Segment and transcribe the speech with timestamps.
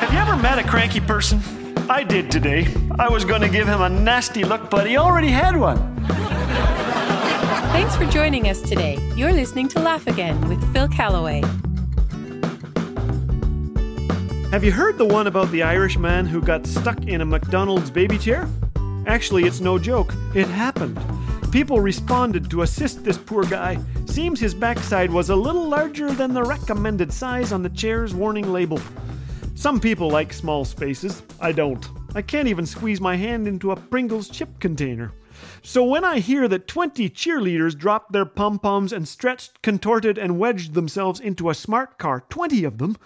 [0.00, 1.40] Have you ever met a cranky person?
[1.90, 2.66] I did today.
[2.98, 5.78] I was going to give him a nasty look, but he already had one.
[7.72, 8.98] Thanks for joining us today.
[9.16, 11.42] You're listening to Laugh Again with Phil Callaway.
[14.50, 17.90] Have you heard the one about the Irish man who got stuck in a McDonald's
[17.90, 18.48] baby chair?
[19.06, 20.14] Actually, it's no joke.
[20.34, 20.98] It happened.
[21.50, 23.78] People responded to assist this poor guy.
[24.04, 28.52] Seems his backside was a little larger than the recommended size on the chair's warning
[28.52, 28.78] label.
[29.54, 31.22] Some people like small spaces.
[31.40, 31.88] I don't.
[32.14, 35.12] I can't even squeeze my hand into a Pringles chip container.
[35.62, 40.38] So when I hear that 20 cheerleaders dropped their pom poms and stretched, contorted, and
[40.38, 42.96] wedged themselves into a smart car, 20 of them,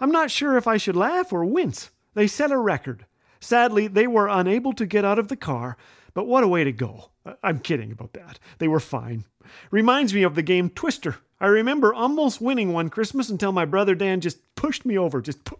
[0.00, 1.90] I'm not sure if I should laugh or wince.
[2.14, 3.04] They set a record.
[3.40, 5.76] Sadly, they were unable to get out of the car,
[6.14, 7.10] but what a way to go.
[7.42, 8.38] I'm kidding about that.
[8.58, 9.24] They were fine.
[9.70, 11.16] Reminds me of the game Twister.
[11.40, 15.20] I remember almost winning one Christmas until my brother Dan just pushed me over.
[15.22, 15.58] Just pu-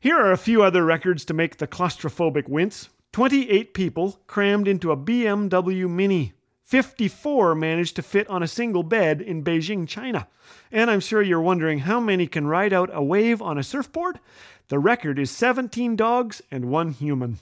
[0.00, 2.90] Here are a few other records to make the claustrophobic wince.
[3.12, 6.34] 28 people crammed into a BMW Mini.
[6.68, 10.28] 54 managed to fit on a single bed in Beijing, China.
[10.70, 14.20] And I'm sure you're wondering how many can ride out a wave on a surfboard?
[14.68, 17.38] The record is 17 dogs and one human.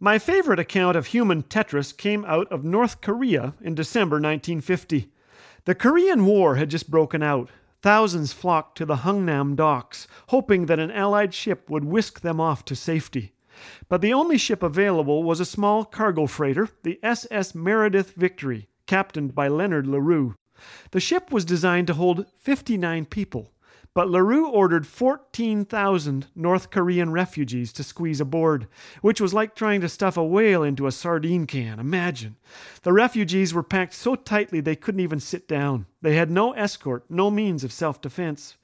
[0.00, 5.12] My favorite account of human Tetris came out of North Korea in December 1950.
[5.66, 7.50] The Korean War had just broken out.
[7.82, 12.64] Thousands flocked to the Hungnam docks, hoping that an Allied ship would whisk them off
[12.64, 13.34] to safety.
[13.88, 19.34] But the only ship available was a small cargo freighter, the SS Meredith Victory, captained
[19.34, 20.34] by Leonard LaRue.
[20.92, 23.52] The ship was designed to hold 59 people,
[23.94, 28.66] but LaRue ordered 14,000 North Korean refugees to squeeze aboard,
[29.02, 31.78] which was like trying to stuff a whale into a sardine can.
[31.78, 32.36] Imagine.
[32.82, 35.86] The refugees were packed so tightly they couldn't even sit down.
[36.00, 38.56] They had no escort, no means of self defense.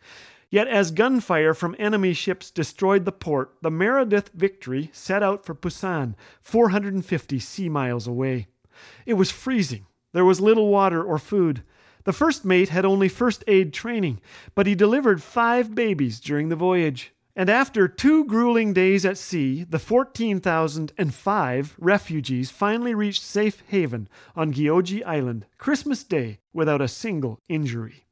[0.50, 5.54] Yet, as gunfire from enemy ships destroyed the port, the Meredith Victory set out for
[5.54, 8.46] Busan, 450 sea miles away.
[9.04, 9.84] It was freezing.
[10.14, 11.64] There was little water or food.
[12.04, 14.20] The first mate had only first aid training,
[14.54, 17.12] but he delivered five babies during the voyage.
[17.36, 24.54] And after two grueling days at sea, the 14,005 refugees finally reached safe haven on
[24.54, 28.07] Geoje Island, Christmas Day, without a single injury.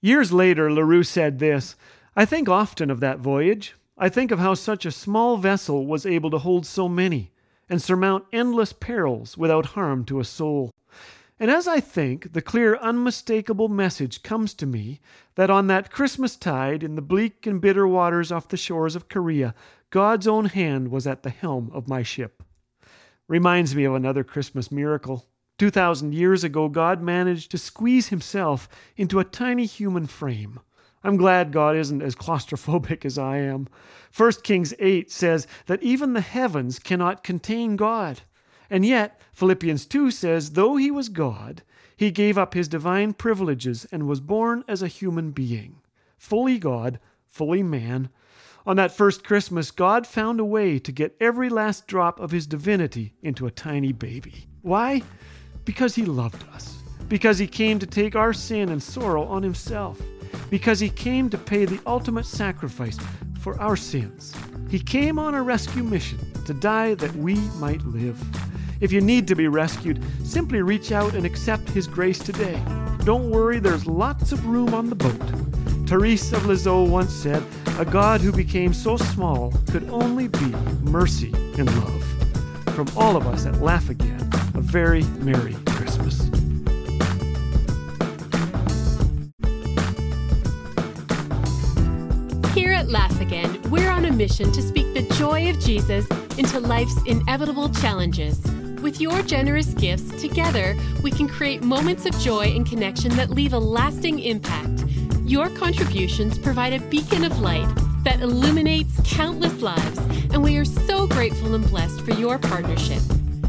[0.00, 1.76] Years later, LaRue said this
[2.14, 3.74] I think often of that voyage.
[3.96, 7.32] I think of how such a small vessel was able to hold so many
[7.68, 10.70] and surmount endless perils without harm to a soul.
[11.40, 15.00] And as I think, the clear, unmistakable message comes to me
[15.36, 19.08] that on that Christmas tide in the bleak and bitter waters off the shores of
[19.08, 19.54] Korea,
[19.90, 22.42] God's own hand was at the helm of my ship.
[23.28, 25.26] Reminds me of another Christmas miracle.
[25.58, 30.60] 2,000 years ago, God managed to squeeze himself into a tiny human frame.
[31.04, 33.68] I'm glad God isn't as claustrophobic as I am.
[34.16, 38.22] 1 Kings 8 says that even the heavens cannot contain God.
[38.70, 41.62] And yet, Philippians 2 says, though he was God,
[41.96, 45.80] he gave up his divine privileges and was born as a human being.
[46.16, 48.08] Fully God, fully man.
[48.66, 52.46] On that first Christmas, God found a way to get every last drop of his
[52.46, 54.46] divinity into a tiny baby.
[54.62, 55.02] Why?
[55.68, 56.82] Because he loved us.
[57.10, 60.00] Because he came to take our sin and sorrow on himself.
[60.48, 62.96] Because he came to pay the ultimate sacrifice
[63.40, 64.34] for our sins.
[64.70, 68.18] He came on a rescue mission to die that we might live.
[68.80, 72.58] If you need to be rescued, simply reach out and accept His grace today.
[73.04, 75.86] Don't worry, there's lots of room on the boat.
[75.86, 77.44] Therese of Lisieux once said,
[77.78, 80.46] A God who became so small could only be
[80.80, 82.04] mercy and love.
[82.74, 84.27] From all of us at Laugh Again,
[84.58, 86.20] a very Merry Christmas.
[92.54, 96.08] Here at Laugh Again, we're on a mission to speak the joy of Jesus
[96.38, 98.42] into life's inevitable challenges.
[98.82, 103.52] With your generous gifts, together we can create moments of joy and connection that leave
[103.52, 104.84] a lasting impact.
[105.24, 109.98] Your contributions provide a beacon of light that illuminates countless lives,
[110.32, 113.02] and we are so grateful and blessed for your partnership.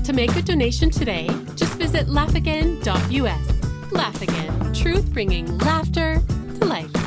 [0.09, 3.91] To make a donation today, just visit laughagain.us.
[3.91, 6.19] Laugh Again, truth bringing laughter
[6.59, 6.98] to life.